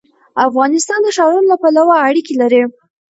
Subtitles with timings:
[0.47, 2.61] افغانستان د ښارونو له پلوه اړیکې لري.